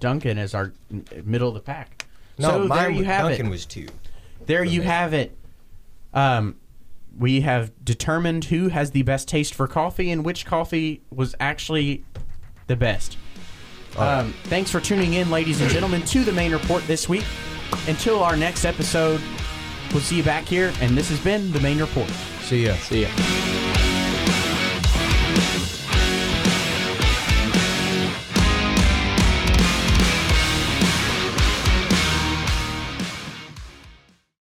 [0.00, 0.72] Dunkin' as our
[1.24, 2.06] middle of the pack.
[2.38, 3.50] No, so mine there you have Dunkin' it.
[3.50, 3.86] was two.
[4.46, 5.36] There you have it.
[6.14, 6.56] Um,
[7.18, 12.04] we have determined who has the best taste for coffee and which coffee was actually
[12.66, 13.16] the best.
[13.96, 17.24] Um, thanks for tuning in, ladies and gentlemen, to the main report this week.
[17.88, 19.20] Until our next episode,
[19.92, 20.72] we'll see you back here.
[20.80, 22.08] And this has been the main report.
[22.42, 22.74] See ya.
[22.74, 23.67] See ya.